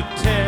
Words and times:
to 0.00 0.22
tell 0.22 0.39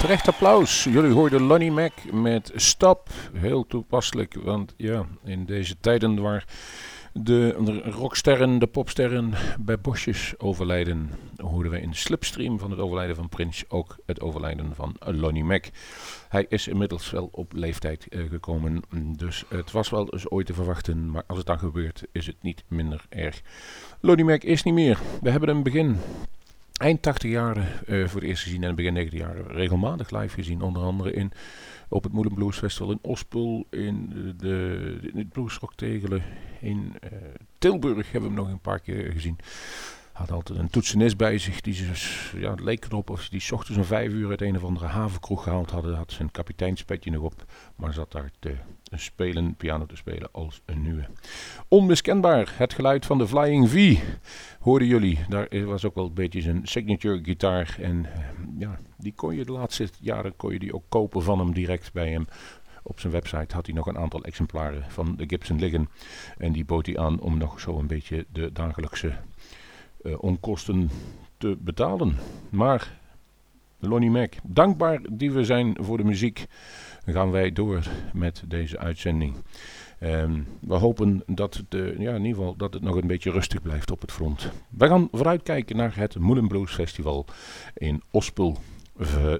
Terecht 0.00 0.28
applaus. 0.28 0.84
Jullie 0.84 1.12
hoorden 1.12 1.42
Lonnie 1.42 1.72
Mac 1.72 1.92
met 2.12 2.52
Stap. 2.54 3.08
Heel 3.32 3.66
toepasselijk, 3.66 4.34
want 4.34 4.74
ja, 4.76 5.06
in 5.24 5.44
deze 5.44 5.76
tijden 5.80 6.20
waar 6.22 6.44
de, 7.12 7.52
rocksterren, 7.84 8.58
de 8.58 8.66
popsterren 8.66 9.32
bij 9.58 9.80
bosjes 9.80 10.34
overlijden, 10.38 11.10
hoorden 11.36 11.72
we 11.72 11.80
in 11.80 11.90
de 11.90 11.96
slipstream 11.96 12.58
van 12.58 12.70
het 12.70 12.80
overlijden 12.80 13.16
van 13.16 13.28
Prince 13.28 13.64
ook 13.68 13.96
het 14.06 14.20
overlijden 14.20 14.74
van 14.74 14.96
Lonnie 14.98 15.44
Mac. 15.44 15.64
Hij 16.28 16.46
is 16.48 16.68
inmiddels 16.68 17.10
wel 17.10 17.28
op 17.32 17.52
leeftijd 17.52 18.08
eh, 18.08 18.20
gekomen, 18.28 18.82
dus 19.16 19.44
het 19.48 19.70
was 19.70 19.90
wel 19.90 20.12
eens 20.12 20.30
ooit 20.30 20.46
te 20.46 20.54
verwachten, 20.54 21.10
maar 21.10 21.24
als 21.26 21.38
het 21.38 21.46
dan 21.46 21.58
gebeurt 21.58 22.02
is 22.12 22.26
het 22.26 22.42
niet 22.42 22.64
minder 22.68 23.04
erg. 23.08 23.40
Lonnie 24.00 24.24
Mac 24.24 24.42
is 24.42 24.62
niet 24.62 24.74
meer. 24.74 24.98
We 25.20 25.30
hebben 25.30 25.48
een 25.48 25.62
begin 25.62 25.98
eind 26.80 27.02
80 27.02 27.30
jaren 27.30 27.66
uh, 27.86 28.08
voor 28.08 28.20
het 28.20 28.28
eerst 28.28 28.42
gezien 28.42 28.64
en 28.64 28.74
begin 28.74 28.92
90 28.92 29.20
jaren 29.20 29.46
regelmatig 29.46 30.10
live 30.10 30.34
gezien. 30.34 30.62
Onder 30.62 30.82
andere 30.82 31.12
in, 31.12 31.32
op 31.88 32.02
het 32.02 32.12
Moelen 32.12 32.52
Festival 32.52 32.90
in 32.90 32.98
Ospel, 33.02 33.66
in, 33.70 34.08
de, 34.36 34.98
in 35.12 35.18
het 35.18 36.22
in 36.60 36.94
uh, 37.04 37.10
Tilburg 37.58 38.12
hebben 38.12 38.30
we 38.30 38.36
hem 38.36 38.44
nog 38.44 38.54
een 38.54 38.60
paar 38.60 38.80
keer 38.80 39.12
gezien. 39.12 39.38
Had 40.12 40.30
altijd 40.30 40.58
een 40.58 40.70
toetsenist 40.70 41.16
bij 41.16 41.38
zich, 41.38 41.60
die 41.60 41.86
dus, 41.86 42.32
ja, 42.36 42.50
het 42.50 42.60
leek 42.60 42.84
erop 42.84 43.10
of 43.10 43.28
die 43.28 43.52
ochtends 43.52 43.78
om 43.78 43.84
vijf 43.84 44.12
uur 44.12 44.28
uit 44.28 44.42
een 44.42 44.56
of 44.56 44.64
andere 44.64 44.86
havenkroeg 44.86 45.42
gehaald 45.42 45.70
hadden. 45.70 45.96
Had 45.96 46.12
zijn 46.12 46.30
kapiteinspetje 46.30 47.10
nog 47.10 47.22
op, 47.22 47.44
maar 47.76 47.92
zat 47.92 48.12
daar 48.12 48.30
te 48.38 48.54
spelen, 48.98 49.54
piano 49.54 49.86
te 49.86 49.96
spelen 49.96 50.28
als 50.32 50.60
een 50.64 50.82
nieuwe. 50.82 51.06
Onmiskenbaar, 51.68 52.52
het 52.56 52.74
geluid 52.74 53.06
van 53.06 53.18
de 53.18 53.28
Flying 53.28 53.70
V 53.70 53.98
hoorden 54.60 54.88
jullie. 54.88 55.18
Daar 55.28 55.64
was 55.64 55.84
ook 55.84 55.94
wel 55.94 56.06
een 56.06 56.14
beetje 56.14 56.40
zijn 56.40 56.60
signature 56.66 57.20
gitaar. 57.22 57.76
En 57.80 58.06
eh, 58.06 58.20
ja, 58.58 58.78
die 58.96 59.14
kon 59.14 59.36
je 59.36 59.44
de 59.44 59.52
laatste 59.52 59.88
jaren 60.00 60.36
kon 60.36 60.52
je 60.52 60.58
die 60.58 60.74
ook 60.74 60.84
kopen 60.88 61.22
van 61.22 61.38
hem 61.38 61.52
direct 61.54 61.92
bij 61.92 62.10
hem. 62.10 62.26
Op 62.82 63.00
zijn 63.00 63.12
website 63.12 63.54
had 63.54 63.66
hij 63.66 63.74
nog 63.74 63.86
een 63.86 63.98
aantal 63.98 64.24
exemplaren 64.24 64.84
van 64.88 65.16
de 65.16 65.24
Gibson 65.26 65.58
liggen. 65.58 65.88
En 66.38 66.52
die 66.52 66.64
bood 66.64 66.86
hij 66.86 66.98
aan 66.98 67.20
om 67.20 67.38
nog 67.38 67.60
zo 67.60 67.78
een 67.78 67.86
beetje 67.86 68.26
de 68.32 68.52
dagelijkse 68.52 69.12
uh, 70.02 70.22
onkosten 70.22 70.90
te 71.36 71.56
betalen. 71.60 72.16
Maar 72.50 72.98
Lonnie 73.78 74.10
Mac, 74.10 74.34
dankbaar 74.42 75.00
die 75.12 75.32
we 75.32 75.44
zijn 75.44 75.76
voor 75.80 75.96
de 75.96 76.04
muziek, 76.04 76.46
gaan 77.12 77.30
wij 77.30 77.52
door 77.52 77.82
met 78.12 78.42
deze 78.46 78.78
uitzending. 78.78 79.34
Um, 80.02 80.46
we 80.60 80.74
hopen 80.74 81.22
dat, 81.26 81.62
de, 81.68 81.94
ja, 81.98 82.14
in 82.14 82.24
ieder 82.24 82.36
geval 82.36 82.56
dat 82.56 82.74
het 82.74 82.82
nog 82.82 82.96
een 82.96 83.06
beetje 83.06 83.30
rustig 83.30 83.62
blijft 83.62 83.90
op 83.90 84.00
het 84.00 84.12
front. 84.12 84.50
We 84.68 84.86
gaan 84.86 85.08
vooruitkijken 85.12 85.76
naar 85.76 85.96
het 85.96 86.18
Moelen 86.18 86.48
Blues 86.48 86.72
Festival 86.72 87.26
in 87.74 88.02
Ospel. 88.10 88.58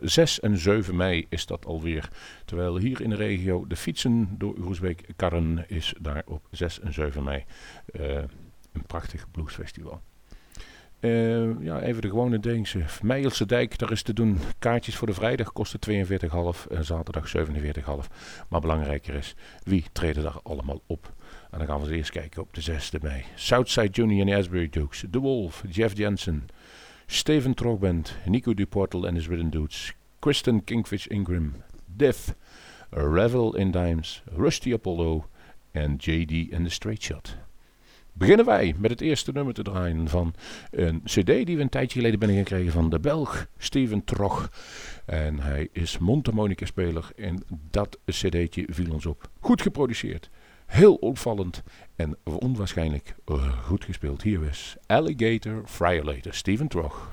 6 0.00 0.40
en 0.40 0.58
7 0.58 0.96
mei 0.96 1.26
is 1.28 1.46
dat 1.46 1.66
alweer. 1.66 2.08
Terwijl 2.44 2.78
hier 2.78 3.00
in 3.00 3.10
de 3.10 3.16
regio 3.16 3.66
de 3.66 3.76
fietsen 3.76 4.34
door 4.38 4.56
Oersbeek 4.58 5.04
karren 5.16 5.64
is 5.68 5.94
daar 6.00 6.22
op 6.26 6.46
6 6.50 6.80
en 6.80 6.92
7 6.92 7.22
mei 7.22 7.44
uh, 7.92 8.16
een 8.72 8.86
prachtig 8.86 9.30
bluesfestival. 9.30 10.00
Uh, 11.00 11.60
ja, 11.60 11.80
even 11.80 12.02
de 12.02 12.08
gewone 12.08 12.38
Deense. 12.38 12.84
Meijelse 13.02 13.46
dijk, 13.46 13.78
daar 13.78 13.92
is 13.92 14.02
te 14.02 14.12
doen. 14.12 14.38
Kaartjes 14.58 14.96
voor 14.96 15.06
de 15.06 15.14
vrijdag 15.14 15.52
kosten 15.52 15.80
42,5 15.90 16.70
en 16.70 16.84
zaterdag 16.84 17.32
47,5. 17.36 17.42
Maar 18.48 18.60
belangrijker 18.60 19.14
is, 19.14 19.34
wie 19.62 19.84
treden 19.92 20.22
daar 20.22 20.40
allemaal 20.42 20.80
op? 20.86 21.12
En 21.50 21.58
dan 21.58 21.66
gaan 21.66 21.82
we 21.82 21.96
eerst 21.96 22.10
kijken 22.10 22.42
op 22.42 22.54
de 22.54 22.72
6e 22.72 23.02
mei. 23.02 23.24
Southside 23.34 23.88
Junior 23.88 24.26
en 24.28 24.38
Asbury 24.38 24.68
Dukes. 24.68 25.04
The 25.10 25.18
Wolf, 25.18 25.62
Jeff 25.68 25.96
Jensen. 25.96 26.46
Steven 27.06 27.54
Trogband, 27.54 28.16
Nico 28.24 28.54
Duportal 28.54 29.06
en 29.06 29.14
his 29.14 29.28
Ridden 29.28 29.50
Dudes. 29.50 29.94
Kristen 30.18 30.64
Kingfish 30.64 31.06
Ingram. 31.06 31.54
Diff. 31.96 32.34
Revel 32.90 33.56
in 33.56 33.70
Dimes. 33.70 34.22
Rusty 34.36 34.72
Apollo. 34.72 35.26
En 35.70 35.96
JD 35.96 36.52
and 36.52 36.64
the 36.64 36.70
Straight 36.70 37.02
Shot 37.02 37.49
beginnen 38.20 38.46
wij 38.46 38.74
met 38.78 38.90
het 38.90 39.00
eerste 39.00 39.32
nummer 39.32 39.54
te 39.54 39.62
draaien 39.62 40.08
van 40.08 40.34
een 40.70 41.02
cd 41.04 41.26
die 41.26 41.56
we 41.56 41.62
een 41.62 41.68
tijdje 41.68 41.98
geleden 41.98 42.18
binnengekregen 42.18 42.72
van 42.72 42.90
de 42.90 43.00
Belg 43.00 43.46
Steven 43.58 44.04
Trog. 44.04 44.50
En 45.06 45.40
hij 45.40 45.68
is 45.72 45.98
mondharmonica 45.98 46.66
speler 46.66 47.10
en 47.16 47.42
dat 47.70 47.98
cd'tje 48.06 48.66
viel 48.68 48.92
ons 48.92 49.06
op. 49.06 49.30
Goed 49.40 49.62
geproduceerd, 49.62 50.30
heel 50.66 50.94
opvallend 50.94 51.62
en 51.96 52.16
onwaarschijnlijk 52.24 53.14
goed 53.64 53.84
gespeeld. 53.84 54.22
Hier 54.22 54.42
is 54.48 54.76
Alligator 54.86 55.62
Friolator, 55.66 56.34
Steven 56.34 56.68
Trog. 56.68 57.12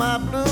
my 0.00 0.16
blue 0.16 0.49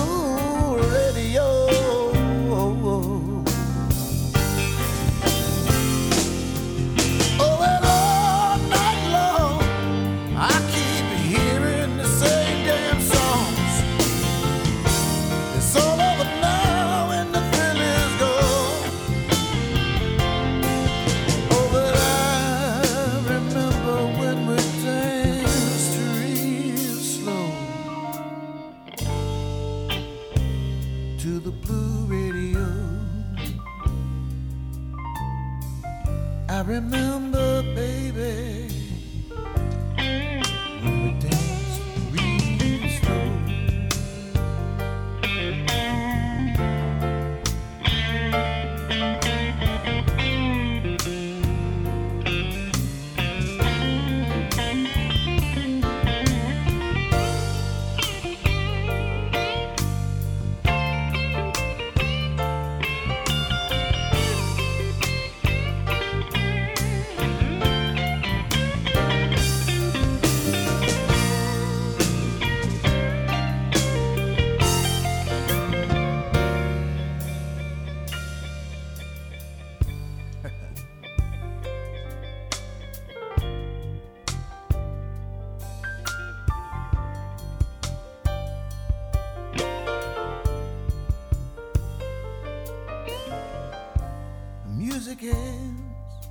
music 94.99 95.23
ends 95.23 96.27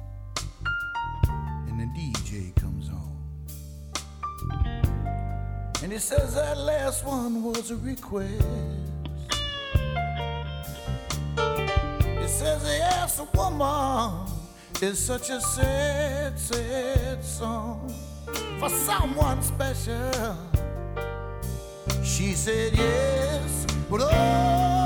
and 1.69 1.79
the 1.79 1.87
DJ 1.97 2.53
comes 2.55 2.89
on. 2.89 3.17
And 5.81 5.93
he 5.93 5.97
says 5.97 6.35
that 6.35 6.57
last 6.57 7.05
one 7.05 7.43
was 7.43 7.71
a 7.71 7.77
request. 7.77 8.43
He 12.19 12.27
says 12.27 12.61
he 12.67 12.81
asked 12.81 13.19
a 13.19 13.27
woman, 13.37 14.27
it's 14.81 14.99
such 14.99 15.29
a 15.29 15.39
sad, 15.39 16.37
sad 16.37 17.23
song 17.23 17.89
for 18.59 18.67
someone 18.67 19.41
special. 19.43 20.35
She 22.03 22.33
said 22.33 22.73
yes, 22.75 23.65
but 23.89 24.01
oh. 24.03 24.76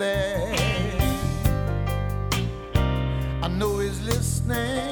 there. 0.00 0.54
I 3.42 3.48
know 3.48 3.78
he's 3.80 4.00
listening. 4.02 4.89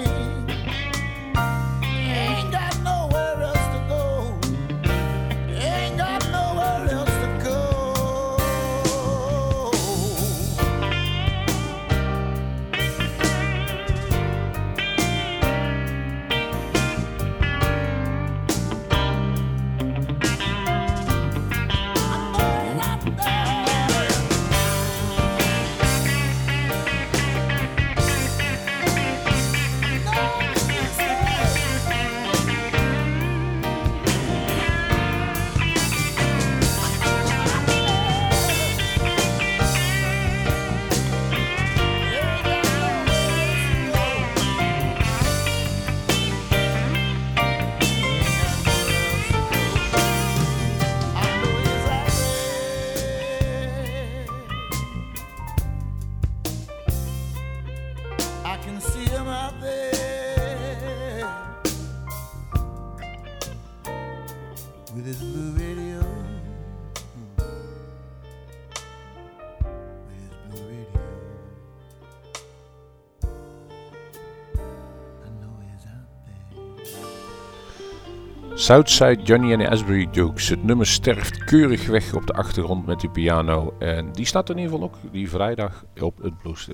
Southside 78.69 79.23
Johnny 79.23 79.53
and 79.53 79.63
the 79.63 79.71
Asbury 79.71 80.09
Jukes. 80.11 80.49
Het 80.49 80.65
nummer 80.65 80.87
sterft 80.87 81.45
keurig 81.45 81.87
weg 81.87 82.15
op 82.15 82.27
de 82.27 82.33
achtergrond 82.33 82.87
met 82.87 83.01
die 83.01 83.11
piano. 83.11 83.75
En 83.79 84.13
die 84.13 84.27
staat 84.27 84.51
in 84.51 84.57
ieder 84.57 84.73
geval 84.73 84.87
ook 84.87 85.13
die 85.13 85.31
vrijdag 85.31 85.85
op 86.01 86.23
het 86.23 86.39
Blues 86.39 86.69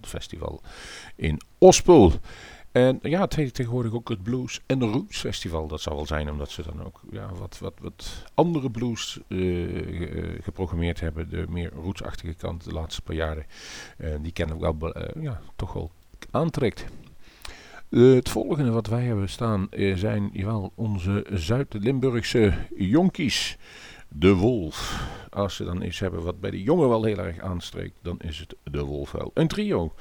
Festival 0.00 0.60
in 1.16 1.40
Ospel. 1.58 2.12
En 2.72 2.98
ja, 3.02 3.20
het 3.20 3.34
heet 3.34 3.54
tegenwoordig 3.54 3.92
ook 3.92 4.08
het 4.08 4.22
Blues 4.22 4.60
and 4.66 4.82
Roots 4.82 5.18
Festival. 5.18 5.66
Dat 5.66 5.80
zal 5.80 5.94
wel 5.94 6.06
zijn 6.06 6.30
omdat 6.30 6.50
ze 6.50 6.62
dan 6.62 6.84
ook 6.84 7.00
ja, 7.10 7.28
wat, 7.38 7.58
wat, 7.58 7.74
wat 7.80 8.24
andere 8.34 8.70
blues 8.70 9.20
uh, 9.28 10.42
geprogrammeerd 10.42 11.00
hebben. 11.00 11.28
De 11.28 11.44
meer 11.48 11.70
rootsachtige 11.72 12.34
kant 12.34 12.64
de 12.64 12.72
laatste 12.72 13.02
paar 13.02 13.16
jaren. 13.16 13.46
En 13.96 14.22
die 14.22 14.32
kennen 14.32 14.62
ook 14.62 14.80
wel 14.80 14.96
uh, 14.96 15.22
ja, 15.22 15.40
toch 15.56 15.72
wel 15.72 15.90
aantrekt. 16.30 16.84
Het 17.94 18.28
volgende 18.28 18.70
wat 18.70 18.86
wij 18.86 19.02
hebben 19.02 19.28
staan 19.28 19.66
uh, 19.70 19.96
zijn 19.96 20.30
jawel, 20.32 20.72
onze 20.74 21.26
Zuid-Limburgse 21.32 22.52
jonkies. 22.76 23.56
De 24.08 24.34
Wolf. 24.34 25.06
Als 25.30 25.56
ze 25.56 25.64
dan 25.64 25.82
iets 25.82 25.98
hebben 25.98 26.22
wat 26.22 26.40
bij 26.40 26.50
de 26.50 26.62
jongen 26.62 26.88
wel 26.88 27.04
heel 27.04 27.18
erg 27.18 27.38
aanstreekt, 27.38 27.94
dan 28.02 28.18
is 28.18 28.38
het 28.38 28.56
De 28.62 28.84
Wolf 28.84 29.12
wel. 29.12 29.30
Een 29.34 29.48
trio. 29.48 29.94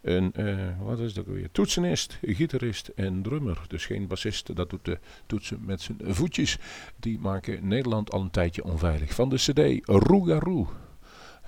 Een, 0.00 0.32
uh, 0.36 0.56
wat 0.80 0.98
is 0.98 1.14
dat 1.14 1.26
weer? 1.26 1.50
Toetsenist, 1.50 2.18
gitarist 2.22 2.88
en 2.88 3.22
drummer. 3.22 3.64
Dus 3.68 3.86
geen 3.86 4.06
bassist, 4.06 4.56
dat 4.56 4.70
doet 4.70 4.84
de 4.84 4.98
toetsen 5.26 5.60
met 5.64 5.80
zijn 5.80 5.98
voetjes. 6.02 6.58
Die 6.96 7.18
maken 7.18 7.68
Nederland 7.68 8.12
al 8.12 8.20
een 8.20 8.30
tijdje 8.30 8.64
onveilig. 8.64 9.14
Van 9.14 9.28
de 9.28 9.36
cd 9.36 9.88
Rougarou. 9.88 10.66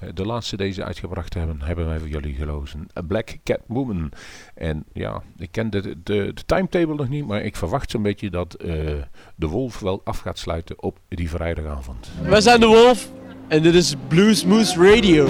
Eh, 0.01 0.09
de 0.15 0.25
laatste 0.25 0.57
deze 0.57 0.85
uitgebracht 0.85 1.35
hebben, 1.35 1.63
hebben 1.63 1.87
wij 1.87 1.99
voor 1.99 2.09
jullie 2.09 2.35
gelozen. 2.35 2.89
A 2.99 3.03
Black 3.03 3.37
Cat 3.45 3.61
Woman. 3.67 4.13
En 4.55 4.85
ja, 4.93 5.23
ik 5.37 5.49
ken 5.51 5.71
de, 5.71 6.03
de, 6.03 6.35
timetable 6.47 6.95
nog 6.95 7.09
niet, 7.09 7.27
maar 7.27 7.43
ik 7.43 7.57
verwacht 7.57 7.91
zo'n 7.91 8.03
beetje 8.03 8.31
dat 8.31 8.57
uh, 8.61 8.67
de 9.37 9.47
Wolf 9.47 9.79
wel 9.79 10.01
af 10.05 10.19
gaat 10.19 10.39
sluiten 10.39 10.83
op 10.83 10.99
die 11.09 11.31
vrijdagavond. 11.31 12.11
Wij 12.23 12.41
zijn 12.41 12.61
de 12.61 12.67
Wolf 12.67 13.11
en 13.49 13.63
dit 13.63 13.75
is 13.75 13.95
Blues 14.09 14.45
Moose 14.45 14.95
Radio. 14.95 15.29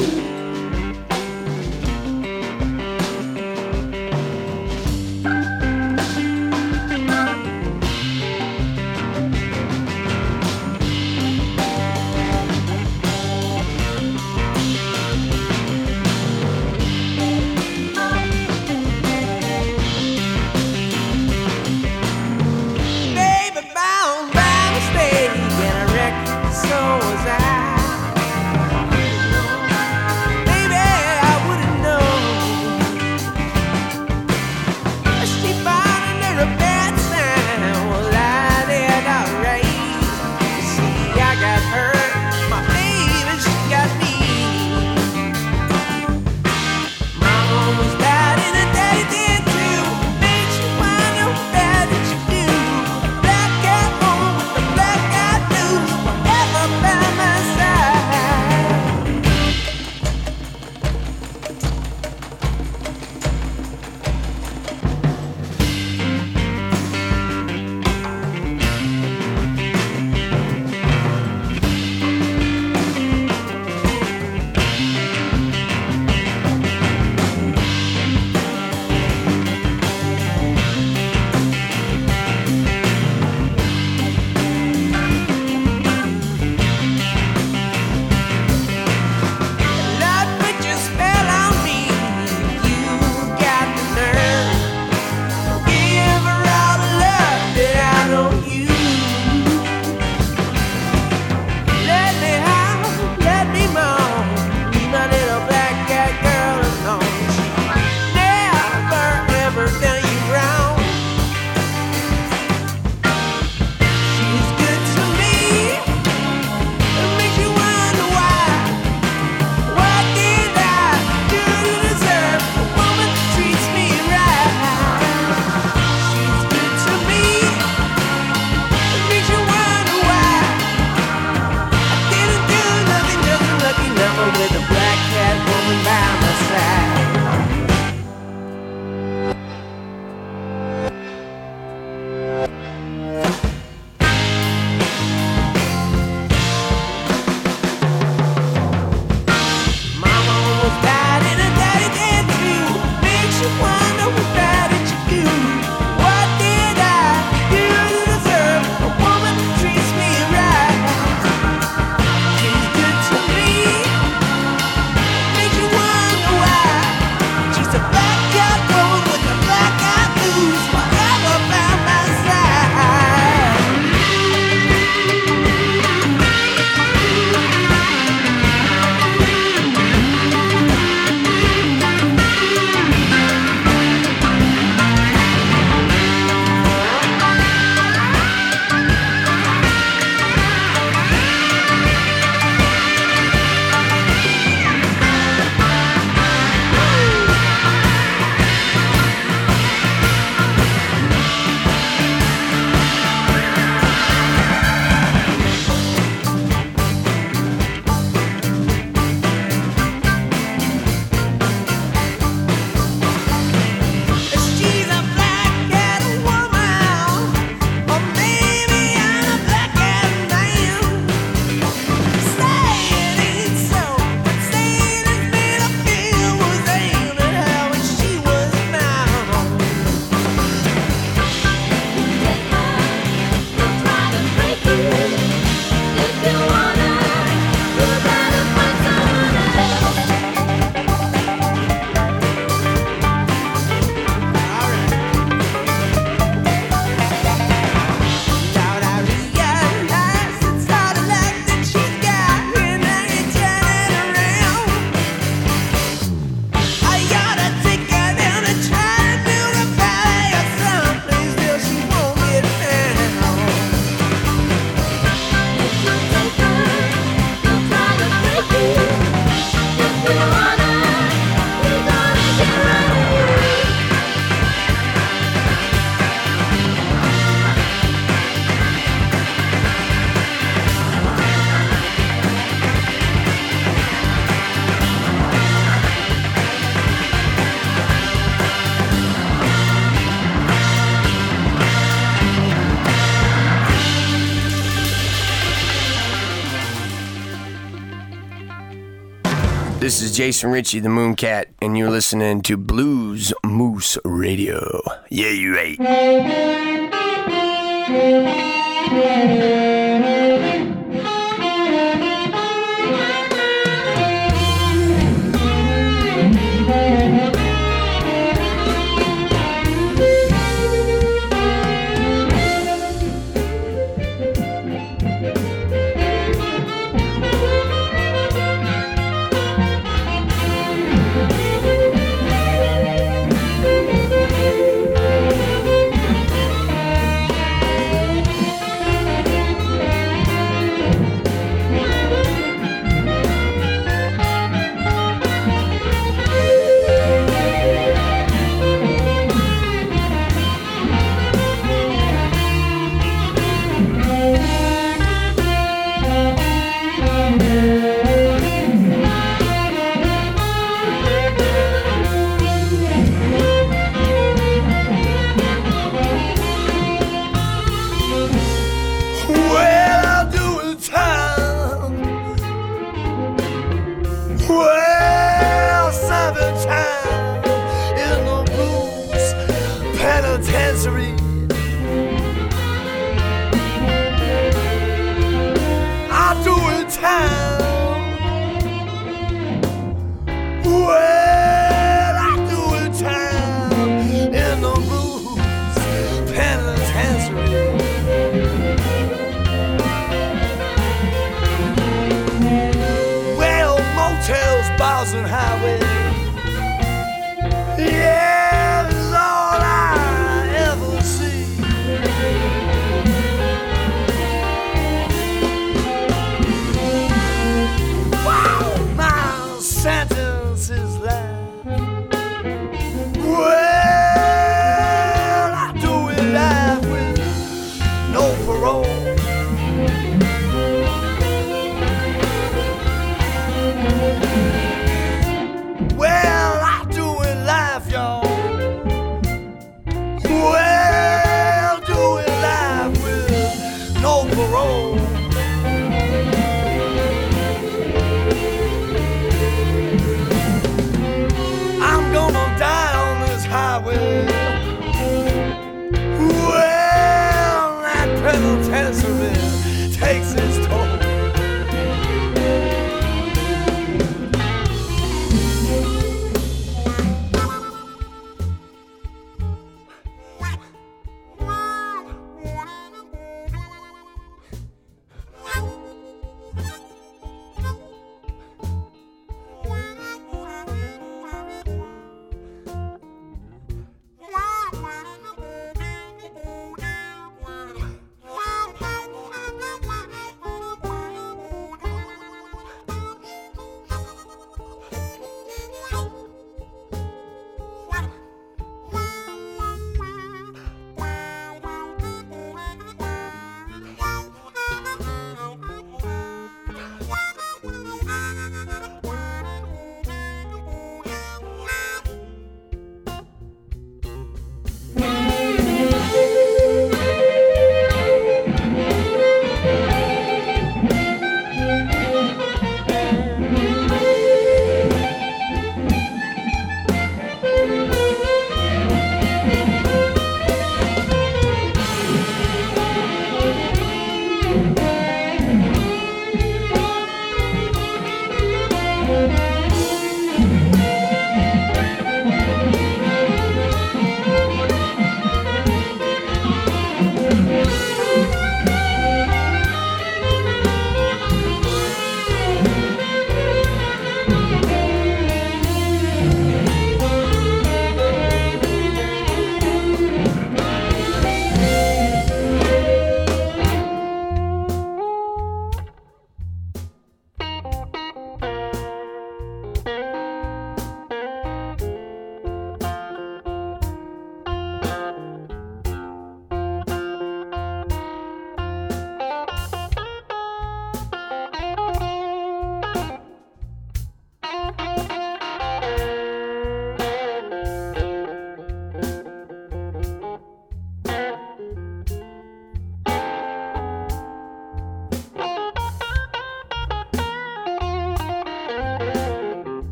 Jason 300.17 300.51
Ritchie, 300.51 300.81
the 300.81 300.89
Mooncat, 300.89 301.45
and 301.61 301.77
you're 301.77 301.91
listening 301.91 302.41
to 302.41 302.57
Blues 302.57 303.35
Moose 303.45 303.99
Radio. 304.03 304.81
Yeah, 305.11 305.29
you 305.29 305.55
right. 305.55 305.77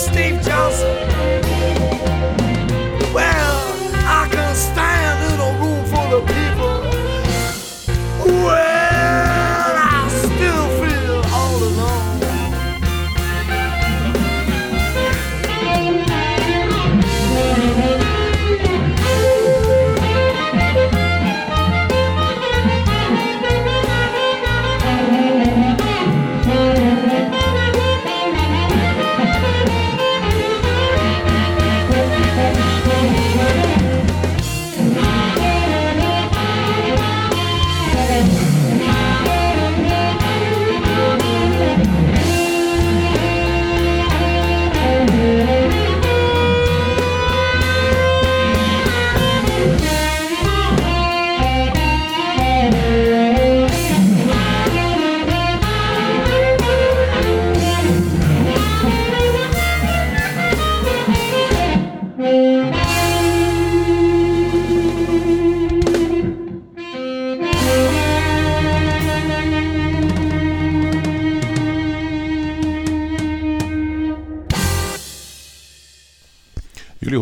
Steve 0.00 0.40
Johnson. 0.42 1.99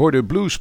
Hoorden 0.08 0.26
blues, 0.26 0.60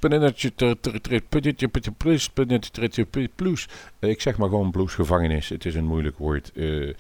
blues. 3.35 3.67
Ik 3.99 4.21
zeg 4.21 4.37
maar 4.37 4.49
gewoon 4.49 4.71
bluesgevangenis. 4.71 5.49
Het 5.49 5.65
is 5.65 5.75
een 5.75 5.85
moeilijk 5.85 6.17
woord. 6.17 6.51
Uh, 6.53 6.93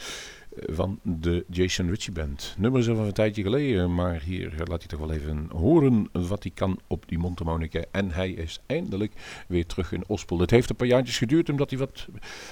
van 0.65 0.99
de 1.01 1.45
Jason 1.49 1.89
Ritchie 1.89 2.13
Band. 2.13 2.55
Nummers 2.57 2.85
van 2.85 2.99
een 2.99 3.13
tijdje 3.13 3.43
geleden, 3.43 3.95
maar 3.95 4.21
hier 4.21 4.53
laat 4.57 4.79
hij 4.79 4.87
toch 4.87 4.99
wel 4.99 5.11
even 5.11 5.49
horen 5.51 6.09
wat 6.11 6.43
hij 6.43 6.51
kan 6.55 6.79
op 6.87 7.03
die 7.07 7.17
mondharmonica. 7.17 7.83
En 7.91 8.11
hij 8.11 8.31
is 8.31 8.59
eindelijk 8.65 9.13
weer 9.47 9.65
terug 9.65 9.91
in 9.91 10.03
Ospel. 10.07 10.39
Het 10.39 10.51
heeft 10.51 10.69
een 10.69 10.75
paar 10.75 10.87
jaartjes 10.87 11.17
geduurd 11.17 11.49
omdat 11.49 11.69
hij 11.69 11.79
wat 11.79 12.07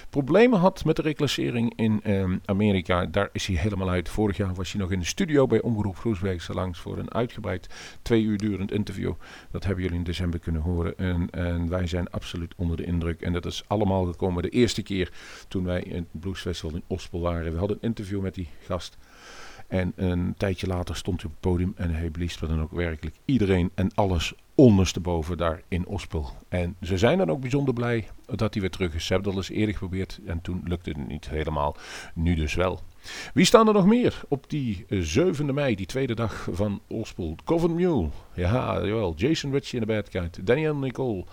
problemen 0.10 0.60
had 0.60 0.86
met 0.86 0.96
de 0.96 1.02
reclassering 1.02 1.74
in 1.76 2.00
ehm, 2.04 2.38
Amerika. 2.46 3.06
Daar 3.06 3.30
is 3.32 3.46
hij 3.46 3.56
helemaal 3.56 3.90
uit. 3.90 4.10
Vorig 4.10 4.38
jaar 4.38 4.54
was 4.54 4.72
hij 4.72 4.82
nog 4.82 4.92
in 4.92 5.00
de 5.00 5.06
studio 5.06 5.48
bij 5.48 5.62
Omroep 5.62 5.98
Groesbeek 5.98 6.54
langs 6.54 6.80
voor 6.80 6.98
een 6.98 7.14
uitgebreid 7.14 7.68
twee 8.02 8.24
uur 8.24 8.38
durend 8.38 8.72
interview. 8.72 9.14
Dat 9.52 9.64
hebben 9.64 9.84
jullie 9.84 9.98
in 9.98 10.04
december 10.04 10.40
kunnen 10.40 10.62
horen. 10.62 10.98
En, 10.98 11.30
en 11.30 11.70
wij 11.70 11.88
zijn 11.88 12.10
absoluut 12.10 12.54
onder 12.56 12.78
de 12.78 12.86
indruk. 12.86 13.22
En 13.22 13.34
dat 13.34 13.46
is 13.46 13.64
allemaal 13.68 14.06
gekomen 14.06 14.44
de 14.44 14.50
eerste 14.50 14.82
keer 14.82 15.12
toen 15.48 15.64
wij 15.64 15.82
in 15.82 15.96
het 15.96 16.22
Blues 16.22 16.42
Festival 16.42 16.76
in 16.76 16.84
Ospel 16.88 17.20
waren. 17.20 17.52
We 17.52 17.58
hadden 17.58 17.78
een 17.82 17.94
interview 17.98 18.22
met 18.22 18.36
die 18.36 18.50
gast. 18.66 18.98
En 19.68 19.94
een 19.96 20.34
tijdje 20.38 20.68
later 20.68 20.96
stond 20.96 21.22
hij 21.22 21.30
op 21.30 21.32
het 21.32 21.52
podium 21.52 21.74
en 21.76 21.96
hij 21.96 22.10
blies 22.10 22.38
dan 22.38 22.62
ook 22.62 22.72
werkelijk 22.72 23.16
iedereen 23.26 23.72
en 23.76 23.92
alles 23.94 24.34
ondersteboven 24.56 25.38
daar 25.38 25.62
in 25.68 25.86
Ospel. 25.86 26.30
En 26.50 26.76
ze 26.82 26.98
zijn 26.98 27.18
dan 27.18 27.30
ook 27.30 27.40
bijzonder 27.40 27.74
blij 27.74 28.08
dat 28.26 28.54
hij 28.54 28.62
weer 28.62 28.72
terug 28.72 28.94
is. 28.94 29.06
Ze 29.06 29.14
hebben 29.14 29.34
dat 29.34 29.42
eens 29.42 29.58
eerder 29.58 29.74
geprobeerd 29.74 30.20
en 30.26 30.42
toen 30.42 30.62
lukte 30.66 30.90
het 30.90 31.08
niet 31.08 31.30
helemaal. 31.30 31.78
Nu 32.14 32.36
dus 32.36 32.54
wel. 32.54 32.80
Wie 33.34 33.46
staan 33.46 33.68
er 33.68 33.74
nog 33.74 33.86
meer 33.86 34.22
op 34.28 34.50
die 34.50 34.86
7e 34.90 35.54
mei, 35.54 35.76
die 35.76 35.86
tweede 35.86 36.16
dag 36.16 36.48
van 36.52 36.82
Ospel? 36.88 37.36
Coven 37.44 37.76
Mule, 37.76 38.10
ja, 38.34 38.86
jawel. 38.86 39.14
Jason 39.16 39.52
Ritchie 39.52 39.80
in 39.80 39.88
de 39.88 39.94
Bad 40.12 40.46
Daniel 40.46 40.76
Nicole. 40.76 41.24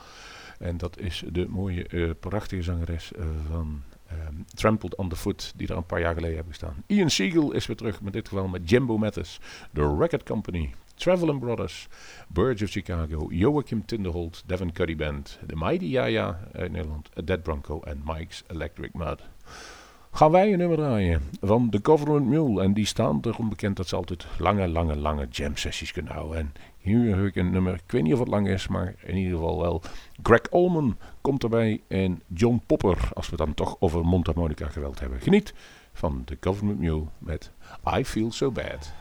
En 0.59 0.77
dat 0.77 0.99
is 0.99 1.23
de 1.33 1.49
mooie, 1.49 1.87
uh, 1.91 2.11
prachtige 2.21 2.63
zangeres 2.63 3.13
uh, 3.19 3.25
van 3.51 3.83
um, 4.29 4.45
Trampled 4.55 4.97
on 4.97 5.09
the 5.09 5.17
Foot, 5.17 5.53
die 5.57 5.69
er 5.69 5.77
een 5.77 5.87
paar 5.87 6.01
jaar 6.01 6.15
geleden 6.15 6.35
hebben 6.35 6.53
gestaan. 6.53 6.83
Ian 6.87 7.11
Siegel 7.11 7.53
is 7.53 7.67
weer 7.67 7.77
terug, 7.77 8.01
met 8.01 8.13
dit 8.13 8.29
geval 8.29 8.49
met 8.49 8.71
Jimbo 8.71 8.99
Mathis, 8.99 9.41
The 9.73 9.97
Record 9.99 10.23
Company, 10.23 10.75
Traveling 10.95 11.41
Brothers, 11.41 11.89
Birds 12.29 12.63
of 12.63 12.71
Chicago, 12.71 13.27
Joachim 13.31 13.85
Tinderholt, 13.85 14.43
Devin 14.47 14.73
Cuddy 14.73 14.97
Band, 14.97 15.39
The 15.47 15.57
Mighty 15.57 15.85
Yaya 15.85 16.49
uit 16.53 16.73
Nederland, 16.73 17.09
Dead 17.25 17.43
Bronco 17.43 17.81
en 17.81 18.03
Mike's 18.05 18.43
Electric 18.47 18.95
Mud 18.95 19.21
gaan 20.13 20.31
wij 20.31 20.53
een 20.53 20.59
nummer 20.59 20.77
draaien 20.77 21.23
van 21.41 21.71
The 21.71 21.79
Government 21.83 22.27
Mule. 22.27 22.63
En 22.63 22.73
die 22.73 22.87
staan 22.87 23.19
erom 23.23 23.49
bekend 23.49 23.77
dat 23.77 23.89
ze 23.89 23.97
altijd 23.97 24.27
lange, 24.39 24.69
lange, 24.69 24.97
lange 24.97 25.27
jam 25.31 25.57
sessies 25.57 25.93
kunnen 25.93 26.13
houden. 26.13 26.39
En 26.39 26.53
hier 26.79 27.17
heb 27.17 27.27
ik 27.27 27.37
een 27.37 27.51
nummer, 27.51 27.75
ik 27.75 27.93
weet 27.93 28.03
niet 28.03 28.13
of 28.13 28.19
het 28.19 28.29
lang 28.29 28.49
is, 28.49 28.69
maar 28.69 28.95
in 29.03 29.17
ieder 29.17 29.39
geval 29.39 29.61
wel. 29.61 29.83
Greg 30.23 30.51
Allman 30.51 30.97
komt 31.23 31.43
erbij 31.43 31.81
en 31.89 32.23
John 32.27 32.63
Popper, 32.67 33.09
als 33.15 33.31
we 33.31 33.37
dan 33.37 33.55
toch 33.55 33.77
over 33.79 34.05
mondharmonica 34.05 34.69
geweld 34.69 35.01
hebben. 35.01 35.21
Geniet 35.21 35.55
van 35.93 36.23
The 36.25 36.37
Government 36.41 36.79
Mule 36.79 37.05
met 37.19 37.51
I 37.97 38.05
Feel 38.05 38.33
So 38.33 38.51
Bad. 38.51 38.93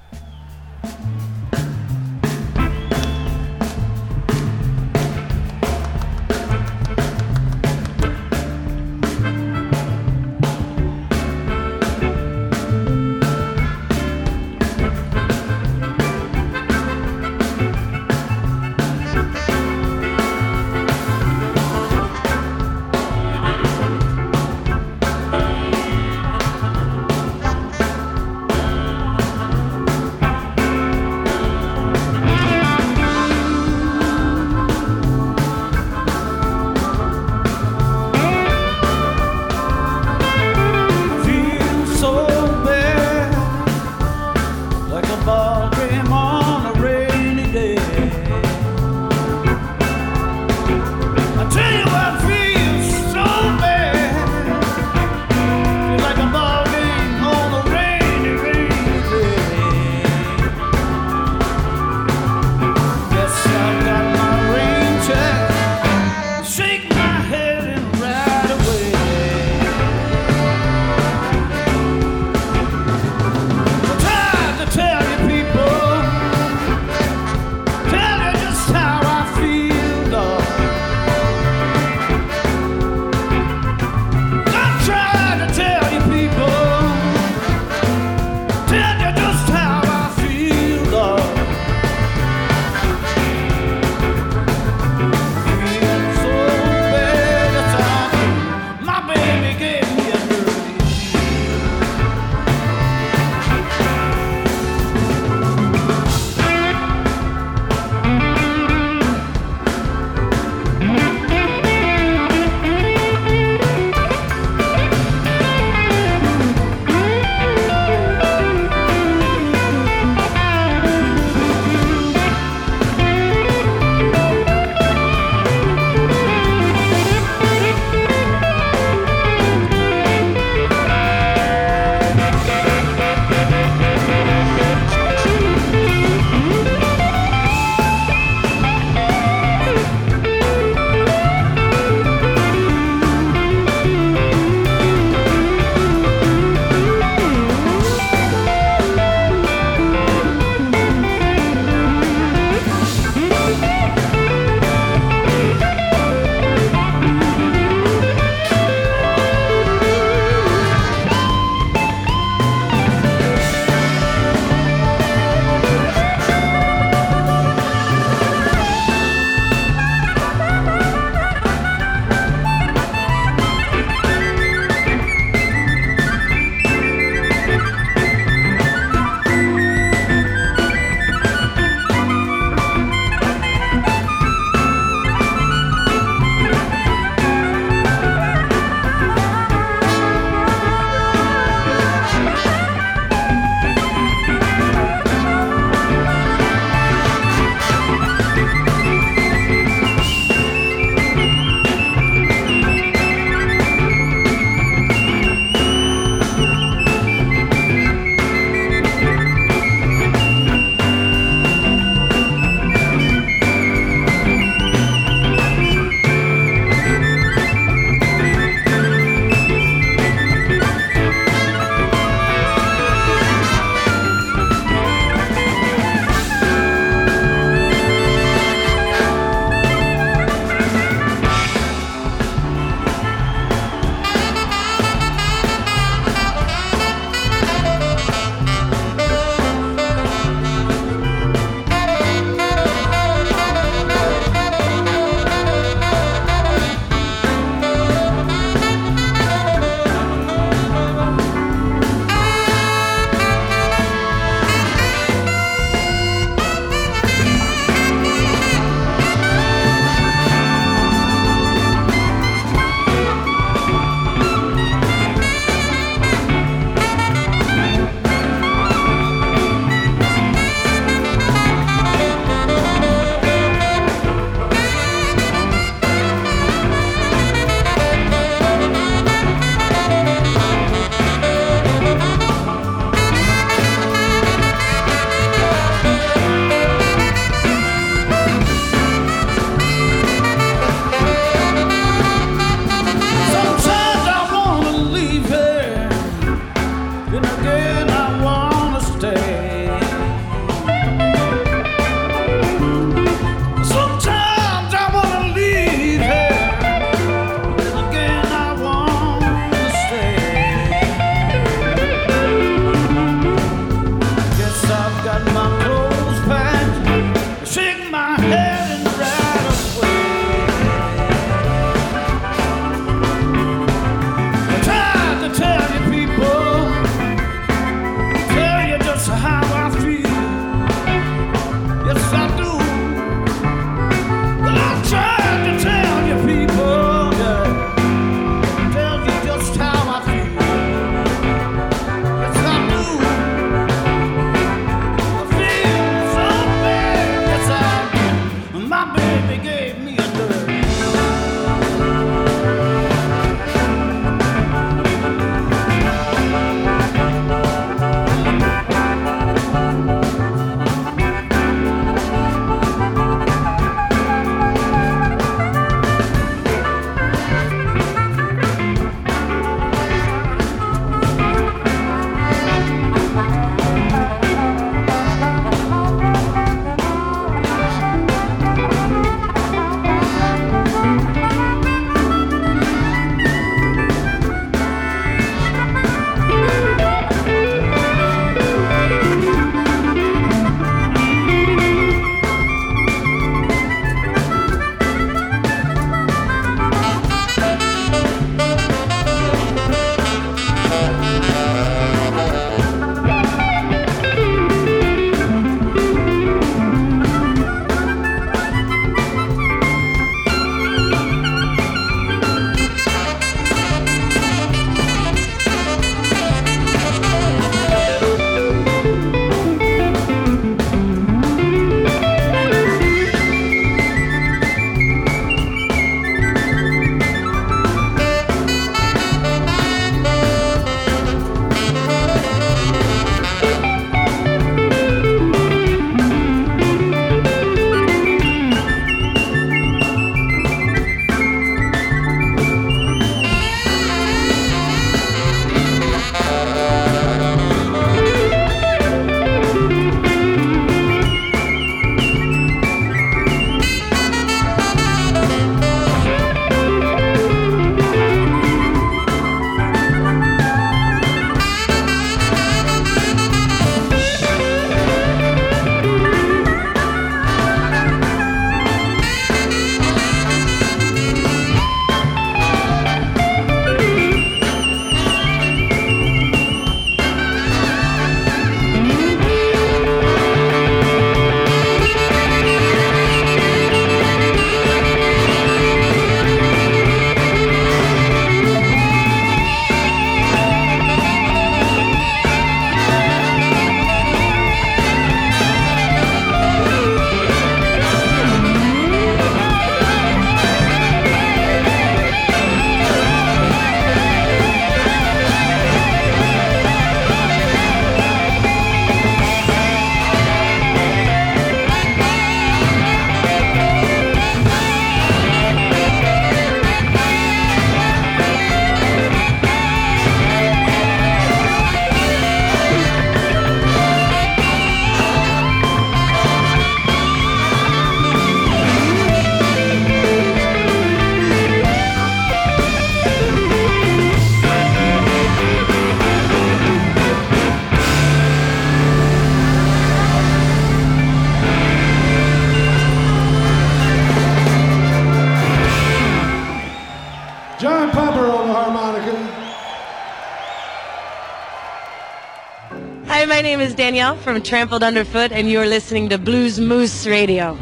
Name 553.61 553.69
is 553.69 553.75
Danielle 553.75 554.17
from 554.17 554.41
Trampled 554.41 554.81
Underfoot, 554.81 555.31
and 555.31 555.47
you're 555.47 555.67
listening 555.67 556.09
to 556.09 556.17
Blues 556.17 556.59
Moose 556.59 557.05
Radio. 557.05 557.55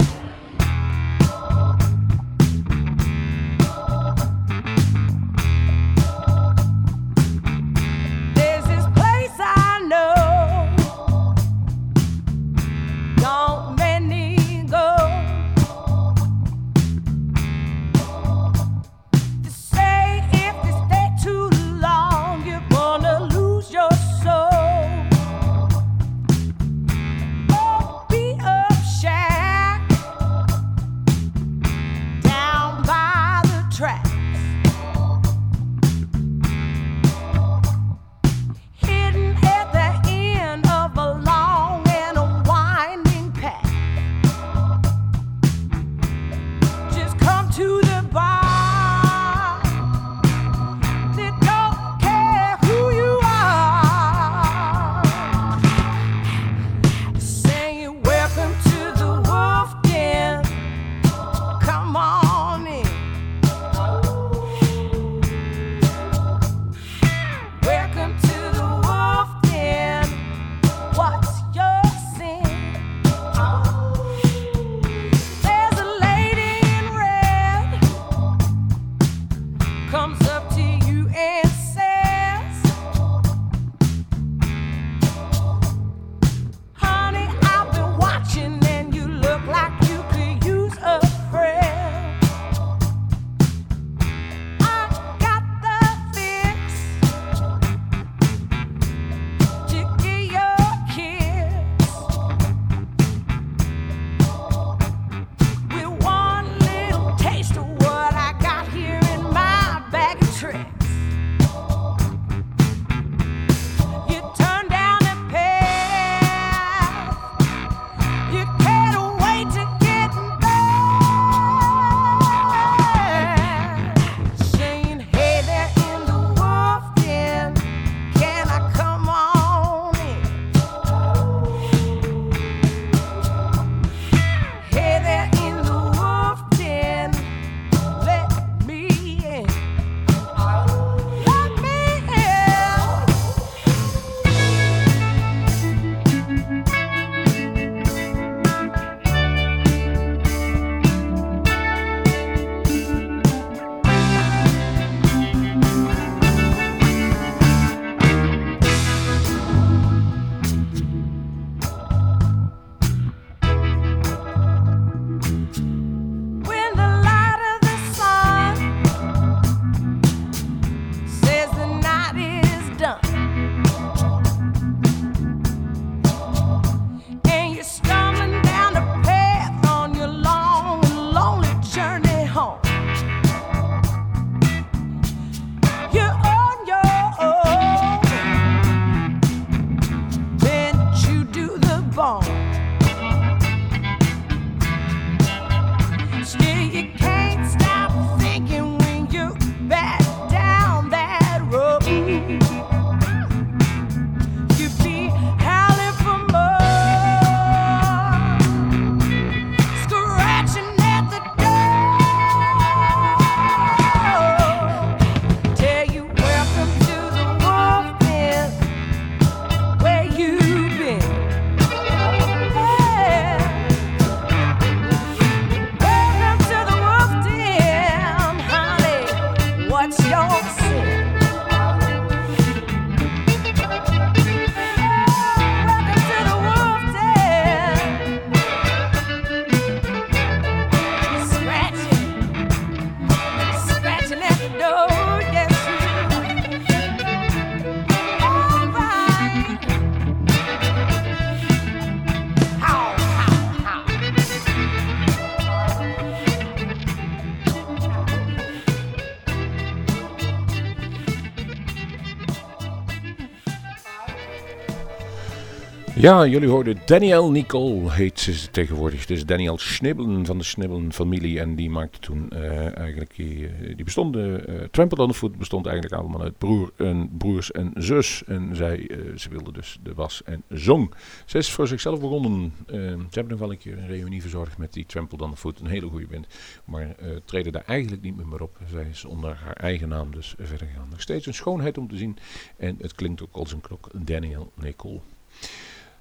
Ja, 265.96 266.26
jullie 266.26 266.50
hoorden 266.50 266.78
Danielle 266.86 267.32
Nicole, 267.32 267.92
heet 267.92 268.20
ze 268.20 268.50
tegenwoordig. 268.52 269.00
Het 269.00 269.10
is 269.10 269.26
Danielle 269.26 269.60
Schnibbelen 269.60 270.26
van 270.26 270.38
de 270.38 270.44
Schnibbelen 270.44 270.94
familie. 270.94 271.40
En 271.40 271.56
die 271.56 271.70
maakte 271.70 272.00
toen 272.00 272.30
uh, 272.34 272.78
eigenlijk, 272.78 273.16
die, 273.16 273.48
eh, 273.48 273.76
die 273.76 273.86
uh, 273.86 275.00
on 275.00 275.08
the 275.08 275.14
Foot 275.14 275.38
bestond 275.38 275.66
eigenlijk 275.66 276.02
allemaal 276.02 276.22
uit 276.22 276.38
broer 276.38 276.72
en 276.76 277.10
broers 277.18 277.52
en 277.52 277.72
zus. 277.76 278.24
En 278.26 278.56
zij, 278.56 278.90
uh, 278.90 279.18
ze 279.18 279.30
wilde 279.30 279.52
dus 279.52 279.80
de 279.84 279.94
was 279.94 280.22
en 280.24 280.44
zong. 280.50 280.94
Ze 281.26 281.38
is 281.38 281.52
voor 281.52 281.68
zichzelf 281.68 282.00
begonnen. 282.00 282.54
ze 282.68 282.98
hebben 283.12 283.30
nog 283.30 283.40
wel 283.40 283.52
een 283.52 283.58
keer 283.58 283.78
een 283.78 283.88
reunie 283.88 284.22
verzorgd 284.22 284.58
met 284.58 284.74
die 284.74 284.86
Trampled 284.86 285.22
on. 285.22 285.34
Een 285.44 285.68
hele 285.68 285.88
goede 285.88 286.08
band. 286.08 286.28
Maar 286.66 286.96
treden 287.26 287.52
daar 287.52 287.66
eigenlijk 287.66 288.02
niet 288.02 288.16
meer 288.16 288.42
op. 288.42 288.58
Zij 288.72 288.88
is 288.92 289.06
onder 289.06 289.36
haar 289.36 289.56
eigen 289.56 289.90
naam 289.90 290.12
dus 290.12 290.36
verder 290.38 290.68
gegaan. 290.68 290.88
Nog 290.90 291.02
steeds 291.02 291.26
een 291.26 291.34
schoonheid 291.34 291.78
om 291.78 291.88
te 291.88 291.98
zien. 291.98 292.18
En 292.58 292.76
het 292.82 292.96
klinkt 292.96 293.22
ook 293.22 293.36
als 293.36 293.52
een 293.52 293.62
klok. 293.62 293.90
Danielle 293.94 294.48
Nicole. 294.56 295.00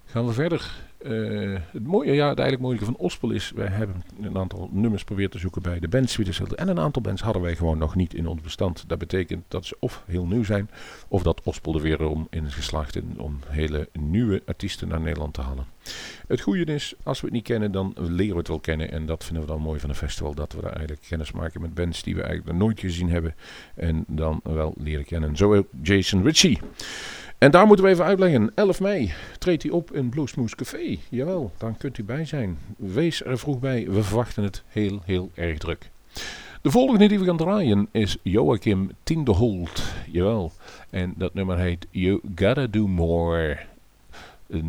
Gaan 0.09 0.27
we 0.27 0.33
verder. 0.33 0.87
Uh, 1.03 1.59
het 1.73 1.87
mooie, 1.87 2.13
ja, 2.13 2.27
eigenlijk 2.27 2.61
mooie 2.61 2.79
van 2.79 2.97
Ospel 2.97 3.31
is, 3.31 3.53
wij 3.55 3.67
hebben 3.67 4.03
een 4.23 4.39
aantal 4.39 4.69
nummers 4.73 5.05
proberen 5.05 5.31
te 5.31 5.39
zoeken 5.39 5.63
bij 5.63 5.81
de 5.81 5.89
bands 5.89 6.19
En 6.55 6.69
een 6.69 6.79
aantal 6.79 7.03
bands 7.03 7.23
hadden 7.23 7.43
wij 7.43 7.57
gewoon 7.57 7.79
nog 7.79 7.95
niet 7.95 8.15
in 8.15 8.27
ons 8.27 8.41
bestand. 8.41 8.85
Dat 8.87 8.99
betekent 8.99 9.45
dat 9.49 9.65
ze 9.65 9.77
of 9.81 10.03
heel 10.07 10.27
nieuw 10.27 10.45
zijn, 10.45 10.71
of 11.09 11.23
dat 11.23 11.41
Ospel 11.43 11.75
er 11.75 11.81
weer 11.81 12.09
om 12.09 12.27
in 12.31 12.45
is 12.45 12.55
geslaagd 12.55 13.01
om 13.17 13.39
hele 13.47 13.89
nieuwe 13.93 14.43
artiesten 14.47 14.89
naar 14.89 15.01
Nederland 15.01 15.35
te 15.35 15.41
halen. 15.41 15.67
Het 16.27 16.41
goede 16.41 16.75
is, 16.75 16.95
als 17.03 17.21
we 17.21 17.27
het 17.27 17.35
niet 17.35 17.45
kennen, 17.45 17.73
dan 17.73 17.95
leren 17.97 18.33
we 18.33 18.39
het 18.39 18.49
wel 18.49 18.61
kennen. 18.61 18.93
En 18.93 19.07
dat 19.07 19.25
vinden 19.25 19.43
we 19.43 19.49
dan 19.49 19.61
mooi 19.61 19.81
van 19.81 19.89
een 19.89 19.97
festival, 19.97 20.35
dat 20.35 20.53
we 20.53 20.61
daar 20.61 20.73
eigenlijk 20.73 21.07
kennis 21.09 21.33
maken 21.33 21.61
met 21.61 21.75
bands 21.75 22.03
die 22.03 22.15
we 22.15 22.23
eigenlijk 22.23 22.51
nog 22.53 22.67
nooit 22.67 22.81
gezien 22.81 23.11
hebben. 23.11 23.35
En 23.75 24.05
dan 24.07 24.41
wel 24.43 24.75
leren 24.79 25.05
kennen. 25.05 25.37
Zo 25.37 25.55
ook 25.55 25.67
Jason 25.83 26.23
Ritchie. 26.23 26.59
En 27.39 27.51
daar 27.51 27.66
moeten 27.66 27.84
we 27.84 27.91
even 27.91 28.05
uitleggen. 28.05 28.53
11 28.55 28.80
mei 28.80 29.12
treedt 29.39 29.62
hij 29.62 29.72
op 29.72 29.93
in 29.93 30.09
Bluesmoose 30.09 30.57
Café. 30.57 30.97
Jawel, 31.09 31.53
dan 31.59 31.76
kunt 31.76 31.99
u 31.99 32.05
bij 32.05 32.24
zijn. 32.24 32.59
Wees 32.76 33.24
er 33.24 33.39
vroeg 33.39 33.59
bij. 33.59 33.86
We 33.89 34.03
verwachten 34.03 34.43
het 34.43 34.62
heel, 34.66 35.01
heel 35.05 35.30
erg 35.34 35.59
druk. 35.59 35.91
De 36.62 36.70
volgende 36.70 37.09
die 37.09 37.18
we 37.18 37.24
gaan 37.24 37.36
draaien 37.36 37.89
is 37.93 38.16
Joachim 38.22 38.91
Tinderholt. 39.03 39.82
Jawel. 40.11 40.53
En 40.91 41.14
dat 41.16 41.34
nummer 41.34 41.59
heet 41.59 41.86
You 41.91 42.20
Gotta 42.34 42.66
Do 42.66 42.86
More. 42.86 43.59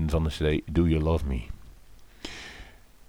Van 0.07 0.23
de 0.23 0.29
CD 0.29 0.73
Do 0.75 0.87
You 0.87 1.03
Love 1.03 1.25
Me. 1.25 1.41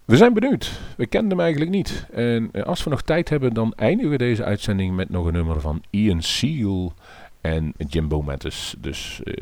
We 0.04 0.16
zijn 0.16 0.32
benieuwd. 0.32 0.80
We 0.96 1.06
kenden 1.06 1.30
hem 1.30 1.40
eigenlijk 1.40 1.70
niet. 1.70 2.06
En 2.12 2.48
eh, 2.52 2.62
als 2.62 2.84
we 2.84 2.90
nog 2.90 3.02
tijd 3.02 3.28
hebben, 3.28 3.54
dan 3.54 3.72
eindigen 3.74 4.10
we 4.10 4.18
deze 4.18 4.44
uitzending 4.44 4.96
met 4.96 5.10
nog 5.10 5.26
een 5.26 5.32
nummer 5.32 5.60
van 5.60 5.82
Ian 5.90 6.22
Seal 6.22 6.92
en 7.40 7.74
Jimbo 7.76 8.22
Mattis. 8.22 8.74
Dus 8.78 9.20
uh, 9.24 9.34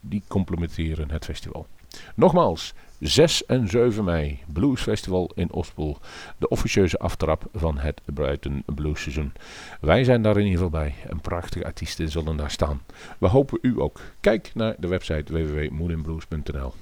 die 0.00 0.22
complementeren 0.28 1.10
het 1.10 1.24
festival. 1.24 1.66
Nogmaals, 2.14 2.74
6 2.98 3.46
en 3.46 3.68
7 3.68 4.04
mei, 4.04 4.38
Blues 4.46 4.82
Festival 4.82 5.30
in 5.34 5.52
Ospel. 5.52 5.98
De 6.38 6.48
officieuze 6.48 6.98
aftrap 6.98 7.44
van 7.54 7.78
het 7.78 8.00
Brighton 8.04 8.62
Blues 8.66 9.02
Seizoen. 9.02 9.32
Wij 9.80 10.04
zijn 10.04 10.22
daar 10.22 10.36
in 10.36 10.46
ieder 10.46 10.62
geval 10.62 10.80
bij. 10.80 10.94
En 11.08 11.20
prachtige 11.20 11.64
artiesten 11.64 12.10
zullen 12.10 12.36
daar 12.36 12.50
staan. 12.50 12.82
We 13.18 13.26
hopen 13.26 13.58
u 13.62 13.80
ook. 13.80 14.00
Kijk 14.20 14.50
naar 14.54 14.74
de 14.78 14.88
website 14.88 15.32
www.moodinblues.nl 15.32 16.74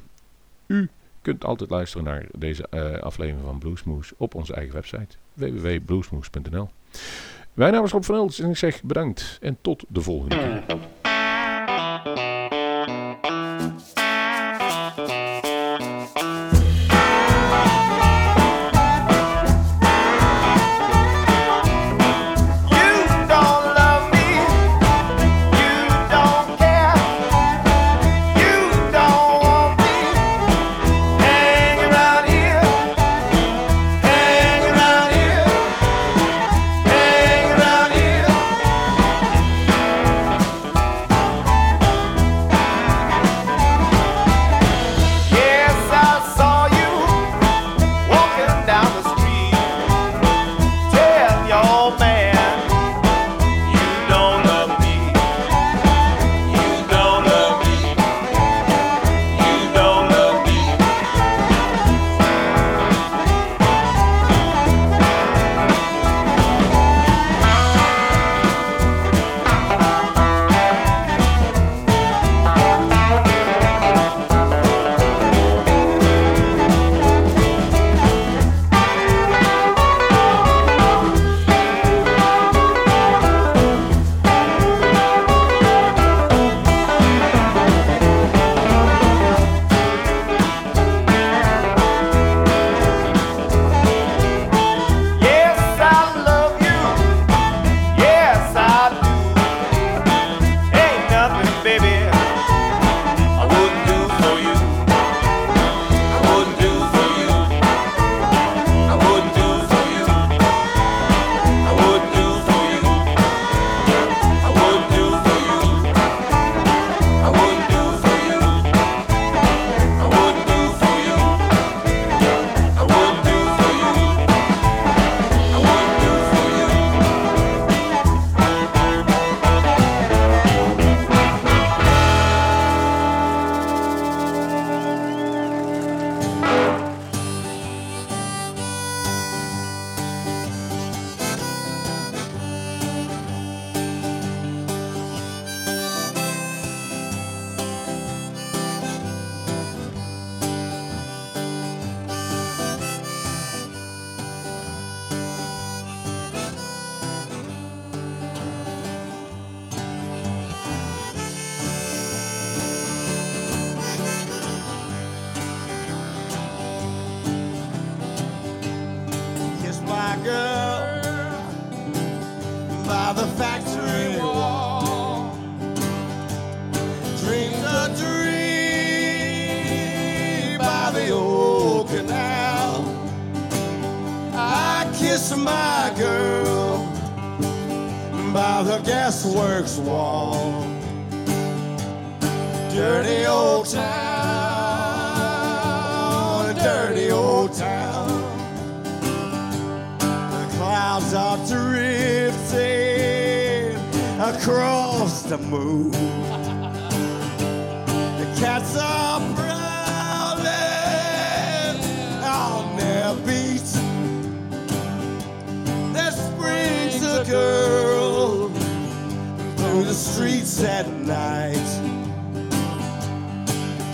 U 0.66 0.90
kunt 1.22 1.44
altijd 1.44 1.70
luisteren 1.70 2.04
naar 2.04 2.26
deze 2.32 2.66
uh, 2.70 2.98
aflevering 2.98 3.44
van 3.44 3.58
Bluesmoose 3.58 4.14
op 4.16 4.34
onze 4.34 4.54
eigen 4.54 4.74
website 4.74 5.16
www.bluesmoose.nl 5.34 6.70
mijn 7.54 7.72
naam 7.72 7.84
is 7.84 7.90
Rob 7.90 8.02
van 8.02 8.14
Els 8.14 8.40
en 8.40 8.50
ik 8.50 8.56
zeg 8.56 8.82
bedankt 8.82 9.38
en 9.40 9.58
tot 9.60 9.84
de 9.88 10.00
volgende 10.00 10.36
keer. 10.36 10.76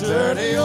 dirty 0.09 0.57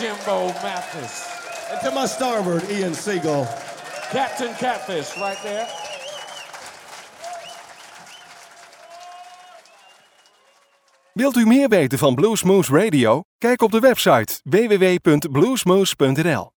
Jimbo 0.00 0.46
Mathis. 0.62 1.28
And 1.70 1.80
to 1.82 1.90
my 1.90 2.06
starboard, 2.06 2.62
Ian 2.70 2.94
Siegel. 2.94 3.46
Captain 4.10 4.54
Catfish 4.54 5.18
right 5.18 5.42
there. 5.42 5.66
Wilt 11.12 11.36
u 11.36 11.46
meer 11.46 11.68
weten 11.68 11.98
van 11.98 12.14
Bluesmoose 12.14 12.72
Radio? 12.72 13.22
Kijk 13.38 13.62
op 13.62 13.70
de 13.70 13.78
website 13.78 14.40
www.bluesmoose.nl. 14.44 16.59